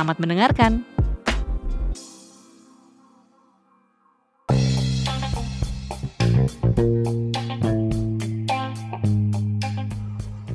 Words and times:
Selamat 0.00 0.16
mendengarkan. 0.16 0.72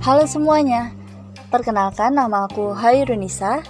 Halo 0.02 0.26
semuanya, 0.26 0.98
perkenalkan 1.54 2.18
nama 2.18 2.49
aku 2.49 2.73
Hairunisa. 2.73 3.62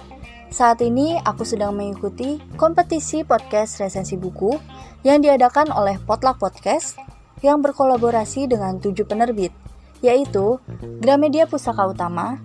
Saat 0.48 0.80
ini 0.80 1.20
aku 1.20 1.44
sedang 1.44 1.76
mengikuti 1.76 2.40
kompetisi 2.56 3.20
podcast 3.28 3.76
resensi 3.76 4.16
buku 4.16 4.56
yang 5.04 5.20
diadakan 5.20 5.76
oleh 5.76 6.00
Potluck 6.00 6.40
Podcast 6.40 6.96
yang 7.44 7.60
berkolaborasi 7.60 8.48
dengan 8.48 8.80
tujuh 8.80 9.04
penerbit, 9.04 9.52
yaitu 10.00 10.56
Gramedia 11.04 11.44
Pustaka 11.44 11.84
Utama, 11.84 12.40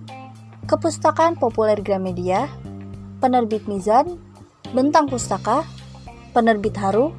Kepustakaan 0.68 1.40
Populer 1.40 1.80
Gramedia, 1.80 2.52
Penerbit 3.22 3.70
Mizan, 3.70 4.18
Bentang 4.74 5.06
Pustaka, 5.06 5.62
Penerbit 6.34 6.74
Haru, 6.82 7.14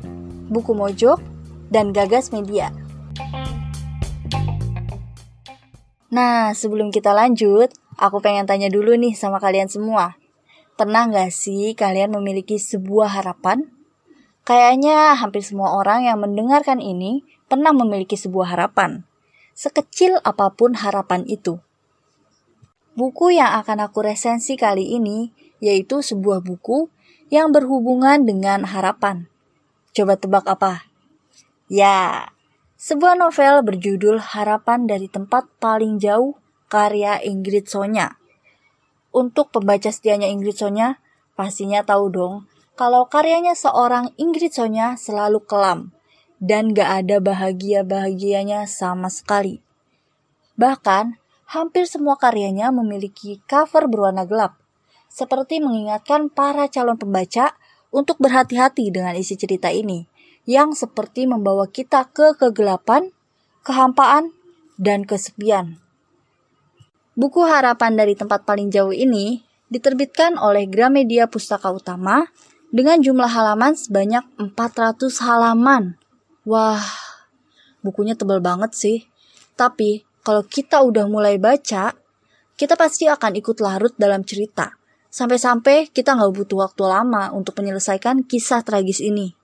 Buku 0.51 0.75
Mojok, 0.75 1.23
dan 1.71 1.95
Gagas 1.95 2.35
Media. 2.35 2.75
Nah, 6.13 6.53
sebelum 6.53 6.91
kita 6.91 7.15
lanjut, 7.15 7.73
aku 7.97 8.19
pengen 8.19 8.45
tanya 8.45 8.67
dulu 8.69 8.99
nih 8.99 9.15
sama 9.15 9.39
kalian 9.39 9.71
semua. 9.71 10.19
Pernah 10.75 11.09
nggak 11.09 11.31
sih 11.31 11.73
kalian 11.79 12.13
memiliki 12.19 12.59
sebuah 12.59 13.23
harapan? 13.23 13.71
Kayaknya 14.43 15.15
hampir 15.15 15.47
semua 15.47 15.79
orang 15.79 16.11
yang 16.11 16.19
mendengarkan 16.19 16.83
ini 16.83 17.23
pernah 17.47 17.71
memiliki 17.71 18.19
sebuah 18.19 18.59
harapan. 18.59 19.07
Sekecil 19.55 20.19
apa 20.27 20.51
pun 20.51 20.75
harapan 20.75 21.23
itu. 21.31 21.63
Buku 22.93 23.33
yang 23.33 23.57
akan 23.63 23.89
aku 23.89 24.05
resensi 24.05 24.59
kali 24.59 24.99
ini 24.99 25.33
yaitu 25.63 26.03
sebuah 26.03 26.43
buku 26.43 26.91
yang 27.31 27.55
berhubungan 27.55 28.27
dengan 28.27 28.67
harapan. 28.67 29.31
Coba 29.95 30.19
tebak 30.19 30.45
apa? 30.51 30.85
Ya, 31.71 32.29
sebuah 32.77 33.15
novel 33.15 33.63
berjudul 33.63 34.19
Harapan 34.19 34.91
dari 34.91 35.07
Tempat 35.07 35.47
Paling 35.63 36.03
Jauh 36.03 36.35
karya 36.67 37.23
Ingrid 37.23 37.71
Sonya. 37.71 38.19
Untuk 39.15 39.55
pembaca 39.55 39.89
setianya 39.89 40.27
Ingrid 40.27 40.59
Sonya, 40.59 40.99
pastinya 41.39 41.87
tahu 41.87 42.11
dong 42.11 42.35
kalau 42.75 43.07
karyanya 43.07 43.53
seorang 43.55 44.11
Ingrid 44.19 44.51
Sonya 44.51 44.99
selalu 44.99 45.45
kelam 45.45 45.95
dan 46.43 46.75
gak 46.75 47.07
ada 47.07 47.23
bahagia-bahagianya 47.23 48.67
sama 48.67 49.13
sekali. 49.13 49.63
Bahkan, 50.59 51.21
hampir 51.53 51.85
semua 51.87 52.19
karyanya 52.19 52.73
memiliki 52.73 53.39
cover 53.47 53.87
berwarna 53.87 54.25
gelap 54.25 54.62
seperti 55.13 55.61
mengingatkan 55.61 56.33
para 56.33 56.73
calon 56.73 56.97
pembaca 56.97 57.53
untuk 57.93 58.17
berhati-hati 58.17 58.89
dengan 58.89 59.13
isi 59.13 59.37
cerita 59.37 59.69
ini, 59.69 60.09
yang 60.49 60.73
seperti 60.73 61.29
membawa 61.29 61.69
kita 61.69 62.09
ke 62.09 62.33
kegelapan, 62.41 63.13
kehampaan, 63.61 64.33
dan 64.81 65.05
kesepian. 65.05 65.77
Buku 67.13 67.45
Harapan 67.45 67.93
dari 67.93 68.17
Tempat 68.17 68.49
Paling 68.49 68.73
Jauh 68.73 68.97
ini 68.97 69.45
diterbitkan 69.69 70.41
oleh 70.41 70.65
Gramedia 70.65 71.29
Pustaka 71.29 71.69
Utama 71.69 72.25
dengan 72.73 73.05
jumlah 73.05 73.29
halaman 73.29 73.77
sebanyak 73.77 74.25
400 74.41 75.13
halaman. 75.29 76.01
Wah, 76.49 76.81
bukunya 77.85 78.17
tebal 78.17 78.41
banget 78.41 78.73
sih. 78.73 78.99
Tapi, 79.61 80.09
kalau 80.25 80.41
kita 80.49 80.81
udah 80.81 81.05
mulai 81.05 81.37
baca, 81.37 81.93
kita 82.57 82.75
pasti 82.81 83.05
akan 83.13 83.37
ikut 83.37 83.61
larut 83.61 83.93
dalam 84.01 84.25
cerita 84.25 84.82
Sampai-sampai 85.13 85.93
kita 85.93 86.17
nggak 86.17 86.33
butuh 86.33 86.65
waktu 86.65 86.89
lama 86.89 87.37
untuk 87.37 87.61
menyelesaikan 87.61 88.25
kisah 88.25 88.65
tragis 88.65 89.05
ini. 89.05 89.37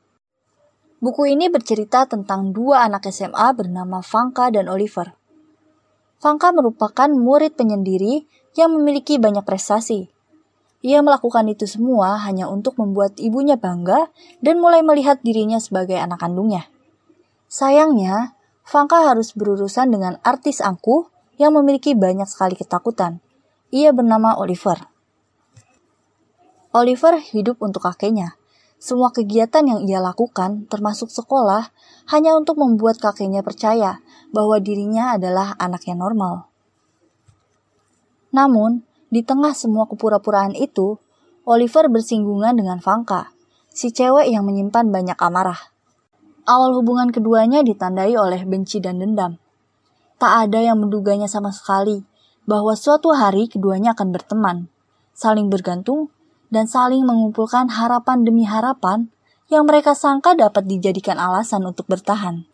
Buku 0.96 1.28
ini 1.28 1.52
bercerita 1.52 2.08
tentang 2.08 2.56
dua 2.56 2.88
anak 2.88 3.04
SMA 3.12 3.52
bernama 3.52 4.00
Vanka 4.00 4.48
dan 4.48 4.72
Oliver. 4.72 5.12
Vanka 6.24 6.56
merupakan 6.56 7.12
murid 7.12 7.52
penyendiri 7.54 8.24
yang 8.56 8.72
memiliki 8.72 9.20
banyak 9.20 9.44
prestasi. 9.44 10.08
Ia 10.80 11.04
melakukan 11.04 11.44
itu 11.52 11.68
semua 11.68 12.16
hanya 12.24 12.48
untuk 12.48 12.80
membuat 12.80 13.20
ibunya 13.20 13.60
bangga 13.60 14.08
dan 14.40 14.64
mulai 14.64 14.80
melihat 14.80 15.20
dirinya 15.20 15.60
sebagai 15.60 16.00
anak 16.00 16.24
kandungnya. 16.24 16.64
Sayangnya, 17.44 18.32
Vanka 18.64 19.04
harus 19.04 19.36
berurusan 19.36 19.92
dengan 19.92 20.16
artis 20.24 20.64
angkuh 20.64 21.12
yang 21.36 21.52
memiliki 21.52 21.92
banyak 21.92 22.26
sekali 22.26 22.56
ketakutan. 22.56 23.20
Ia 23.68 23.92
bernama 23.92 24.32
Oliver. 24.40 24.97
Oliver 26.68 27.16
hidup 27.16 27.64
untuk 27.64 27.88
kakeknya. 27.88 28.36
Semua 28.76 29.08
kegiatan 29.10 29.64
yang 29.64 29.80
ia 29.88 30.04
lakukan, 30.04 30.68
termasuk 30.68 31.08
sekolah, 31.08 31.72
hanya 32.12 32.36
untuk 32.36 32.60
membuat 32.60 33.00
kakeknya 33.00 33.40
percaya 33.40 34.04
bahwa 34.30 34.60
dirinya 34.60 35.16
adalah 35.16 35.56
anak 35.56 35.88
yang 35.88 36.04
normal. 36.04 36.52
Namun, 38.36 38.84
di 39.08 39.24
tengah 39.24 39.56
semua 39.56 39.88
kepura-puraan 39.88 40.52
itu, 40.52 41.00
Oliver 41.48 41.88
bersinggungan 41.88 42.60
dengan 42.60 42.76
Vanka, 42.84 43.32
si 43.72 43.88
cewek 43.88 44.28
yang 44.28 44.44
menyimpan 44.44 44.92
banyak 44.92 45.16
amarah. 45.16 45.72
Awal 46.44 46.76
hubungan 46.76 47.08
keduanya 47.08 47.64
ditandai 47.64 48.12
oleh 48.12 48.44
benci 48.44 48.84
dan 48.84 49.00
dendam. 49.00 49.40
Tak 50.20 50.48
ada 50.48 50.60
yang 50.60 50.84
menduganya 50.84 51.24
sama 51.24 51.48
sekali 51.48 52.04
bahwa 52.44 52.76
suatu 52.76 53.16
hari 53.16 53.48
keduanya 53.48 53.96
akan 53.96 54.08
berteman, 54.12 54.58
saling 55.16 55.48
bergantung, 55.48 56.12
dan 56.48 56.64
saling 56.68 57.04
mengumpulkan 57.04 57.68
harapan 57.68 58.24
demi 58.24 58.48
harapan 58.48 59.12
yang 59.48 59.64
mereka 59.64 59.96
sangka 59.96 60.36
dapat 60.36 60.68
dijadikan 60.68 61.16
alasan 61.16 61.64
untuk 61.64 61.88
bertahan. 61.88 62.44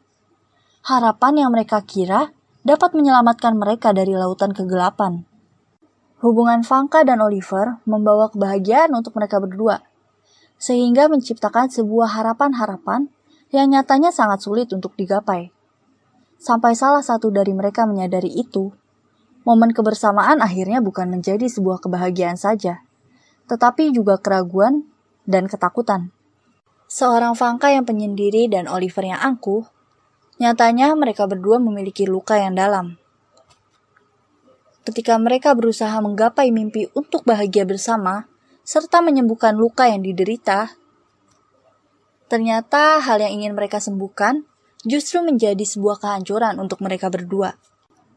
Harapan 0.87 1.47
yang 1.47 1.51
mereka 1.51 1.83
kira 1.83 2.31
dapat 2.63 2.95
menyelamatkan 2.95 3.59
mereka 3.59 3.91
dari 3.91 4.15
lautan 4.15 4.55
kegelapan. 4.55 5.27
Hubungan 6.23 6.65
Vanka 6.65 7.05
dan 7.05 7.21
Oliver 7.21 7.83
membawa 7.85 8.33
kebahagiaan 8.33 8.95
untuk 8.97 9.13
mereka 9.19 9.43
berdua, 9.43 9.85
sehingga 10.57 11.11
menciptakan 11.13 11.69
sebuah 11.69 12.17
harapan-harapan 12.17 13.13
yang 13.53 13.69
nyatanya 13.69 14.09
sangat 14.09 14.41
sulit 14.41 14.73
untuk 14.73 14.97
digapai. 14.97 15.53
Sampai 16.41 16.73
salah 16.73 17.05
satu 17.05 17.29
dari 17.29 17.53
mereka 17.53 17.85
menyadari 17.85 18.33
itu, 18.33 18.73
momen 19.45 19.77
kebersamaan 19.77 20.41
akhirnya 20.41 20.81
bukan 20.81 21.13
menjadi 21.13 21.45
sebuah 21.45 21.85
kebahagiaan 21.85 22.41
saja, 22.41 22.81
tetapi 23.49 23.93
juga 23.93 24.17
keraguan 24.21 24.89
dan 25.29 25.49
ketakutan. 25.49 26.13
Seorang 26.89 27.35
Vanka 27.35 27.73
yang 27.73 27.89
penyendiri 27.89 28.47
dan 28.47 28.69
Oliver 28.69 29.05
yang 29.05 29.21
angkuh, 29.21 29.67
nyatanya 30.39 30.93
mereka 30.95 31.25
berdua 31.25 31.59
memiliki 31.59 32.05
luka 32.05 32.37
yang 32.39 32.55
dalam. 32.55 33.01
Ketika 34.85 35.17
mereka 35.17 35.57
berusaha 35.57 35.97
menggapai 36.05 36.53
mimpi 36.53 36.93
untuk 36.93 37.25
bahagia 37.25 37.65
bersama, 37.65 38.29
serta 38.69 39.01
menyembuhkan 39.01 39.57
luka 39.57 39.89
yang 39.89 40.05
diderita, 40.05 40.77
ternyata 42.29 43.01
hal 43.01 43.21
yang 43.21 43.41
ingin 43.41 43.57
mereka 43.57 43.81
sembuhkan 43.81 44.45
justru 44.85 45.25
menjadi 45.25 45.65
sebuah 45.65 46.01
kehancuran 46.01 46.61
untuk 46.61 46.85
mereka 46.85 47.09
berdua. 47.09 47.57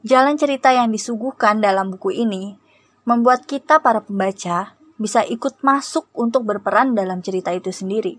Jalan 0.03 0.35
cerita 0.35 0.75
yang 0.75 0.91
disuguhkan 0.91 1.63
dalam 1.63 1.89
buku 1.89 2.13
ini 2.13 2.59
membuat 3.07 3.47
kita 3.47 3.79
para 3.79 4.03
pembaca 4.03 4.76
bisa 4.97 5.21
ikut 5.25 5.61
masuk 5.61 6.09
untuk 6.17 6.45
berperan 6.45 6.97
dalam 6.97 7.21
cerita 7.21 7.53
itu 7.53 7.69
sendiri. 7.69 8.17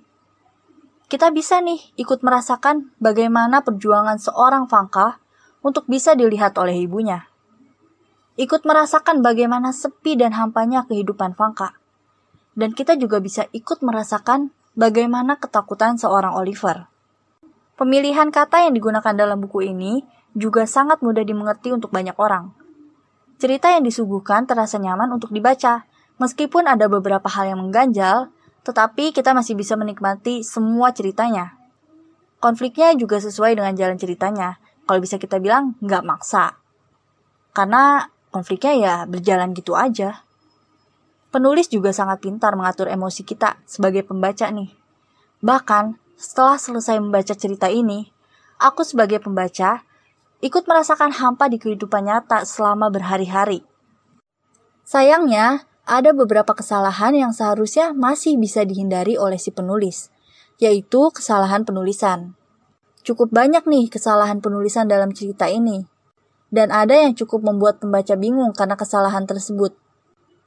Kita 1.09 1.33
bisa 1.35 1.59
nih 1.65 1.81
ikut 1.99 2.21
merasakan 2.21 2.95
bagaimana 3.03 3.65
perjuangan 3.65 4.21
seorang 4.21 4.69
Fangka 4.69 5.19
untuk 5.65 5.89
bisa 5.91 6.15
dilihat 6.15 6.55
oleh 6.61 6.85
ibunya. 6.85 7.27
Ikut 8.39 8.63
merasakan 8.63 9.25
bagaimana 9.25 9.75
sepi 9.75 10.15
dan 10.15 10.37
hampanya 10.37 10.87
kehidupan 10.87 11.35
Fangka. 11.35 11.75
Dan 12.55 12.75
kita 12.75 12.95
juga 12.95 13.19
bisa 13.19 13.49
ikut 13.51 13.83
merasakan 13.83 14.55
bagaimana 14.79 15.43
ketakutan 15.43 15.99
seorang 15.99 16.39
Oliver. 16.39 16.87
Pemilihan 17.79 18.31
kata 18.31 18.67
yang 18.67 18.75
digunakan 18.75 19.15
dalam 19.15 19.39
buku 19.43 19.67
ini 19.67 20.03
juga 20.35 20.67
sangat 20.67 21.03
mudah 21.03 21.23
dimengerti 21.27 21.75
untuk 21.75 21.91
banyak 21.91 22.15
orang. 22.19 22.55
Cerita 23.39 23.71
yang 23.71 23.87
disuguhkan 23.87 24.51
terasa 24.51 24.83
nyaman 24.83 25.15
untuk 25.15 25.31
dibaca, 25.31 25.87
Meskipun 26.19 26.67
ada 26.67 26.91
beberapa 26.91 27.31
hal 27.31 27.55
yang 27.55 27.63
mengganjal, 27.63 28.35
tetapi 28.67 29.15
kita 29.15 29.33
masih 29.33 29.55
bisa 29.55 29.79
menikmati 29.79 30.43
semua 30.43 30.91
ceritanya. 30.91 31.55
Konfliknya 32.43 32.95
juga 32.99 33.23
sesuai 33.23 33.55
dengan 33.55 33.75
jalan 33.75 33.99
ceritanya. 33.99 34.59
Kalau 34.87 34.99
bisa 34.99 35.19
kita 35.19 35.39
bilang, 35.39 35.79
nggak 35.79 36.03
maksa. 36.07 36.59
Karena 37.55 38.11
konfliknya 38.31 38.75
ya 38.75 38.95
berjalan 39.07 39.55
gitu 39.55 39.79
aja. 39.79 40.27
Penulis 41.29 41.69
juga 41.69 41.93
sangat 41.93 42.25
pintar 42.25 42.57
mengatur 42.57 42.89
emosi 42.89 43.21
kita 43.23 43.61
sebagai 43.69 44.01
pembaca 44.03 44.49
nih. 44.49 44.73
Bahkan, 45.45 46.01
setelah 46.19 46.57
selesai 46.57 46.99
membaca 46.99 47.37
cerita 47.37 47.69
ini, 47.69 48.11
aku 48.59 48.83
sebagai 48.83 49.21
pembaca 49.21 49.85
ikut 50.41 50.65
merasakan 50.65 51.15
hampa 51.15 51.53
di 51.53 51.61
kehidupan 51.61 52.09
nyata 52.09 52.49
selama 52.49 52.89
berhari-hari. 52.89 53.61
Sayangnya, 54.89 55.68
ada 55.89 56.13
beberapa 56.13 56.53
kesalahan 56.53 57.17
yang 57.17 57.33
seharusnya 57.33 57.97
masih 57.97 58.37
bisa 58.37 58.61
dihindari 58.69 59.17
oleh 59.17 59.41
si 59.41 59.49
penulis, 59.49 60.13
yaitu 60.61 61.09
kesalahan 61.09 61.65
penulisan. 61.65 62.37
Cukup 63.01 63.33
banyak 63.33 63.65
nih 63.65 63.89
kesalahan 63.89 64.45
penulisan 64.45 64.85
dalam 64.85 65.17
cerita 65.17 65.49
ini, 65.49 65.89
dan 66.53 66.69
ada 66.69 66.93
yang 66.93 67.17
cukup 67.17 67.41
membuat 67.41 67.81
pembaca 67.81 68.13
bingung 68.21 68.53
karena 68.53 68.77
kesalahan 68.77 69.25
tersebut. 69.25 69.73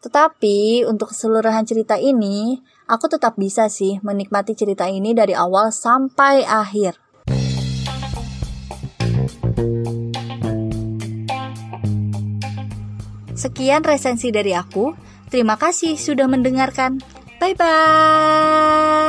Tetapi 0.05 0.85
untuk 0.85 1.09
keseluruhan 1.09 1.65
cerita 1.65 1.97
ini, 1.97 2.61
aku 2.85 3.09
tetap 3.09 3.33
bisa 3.37 3.65
sih 3.65 3.97
menikmati 4.05 4.53
cerita 4.53 4.85
ini 4.85 5.17
dari 5.17 5.33
awal 5.33 5.73
sampai 5.73 6.45
akhir. 6.45 7.01
Sekian 13.33 13.81
resensi 13.81 14.29
dari 14.29 14.53
aku. 14.53 15.10
Terima 15.31 15.55
kasih 15.55 15.95
sudah 15.95 16.27
mendengarkan. 16.27 16.99
Bye 17.39 17.55
bye. 17.55 19.01